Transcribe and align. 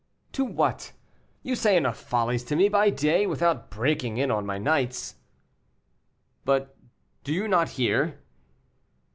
"To 0.31 0.43
what? 0.43 0.93
You 1.43 1.53
say 1.55 1.77
enough 1.77 1.95
follies 1.97 2.43
to 2.45 2.55
me 2.55 2.69
by 2.69 2.89
day, 2.89 3.27
without 3.27 3.69
breaking 3.69 4.17
in 4.17 4.31
on 4.31 4.47
my 4.47 4.57
nights." 4.57 5.17
"But 6.43 6.75
do 7.23 7.31
you 7.31 7.47
not 7.47 7.69
hear?" 7.77 8.17